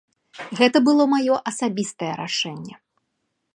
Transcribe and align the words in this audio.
Гэта 0.59 0.77
было 0.87 1.03
маё 1.13 1.35
асабістае 1.53 2.11
рашэнне. 2.25 2.75